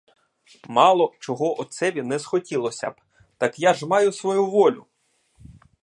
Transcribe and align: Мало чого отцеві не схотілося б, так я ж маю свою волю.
Мало 0.67 1.13
чого 1.19 1.59
отцеві 1.61 2.01
не 2.01 2.19
схотілося 2.19 2.89
б, 2.89 2.95
так 3.37 3.59
я 3.59 3.73
ж 3.73 3.85
маю 3.87 4.11
свою 4.13 4.45
волю. 4.45 4.85